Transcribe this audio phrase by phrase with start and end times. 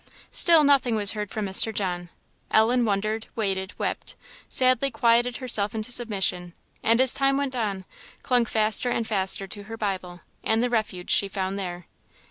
[0.31, 1.71] Still nothing was heard from Mr.
[1.71, 2.09] John;
[2.49, 4.15] Ellen wondered, waited, wept;
[4.49, 7.85] sadly quieted herself into submission, and as time went on,
[8.23, 11.85] clung faster and faster to her Bible, and the refuge she found there.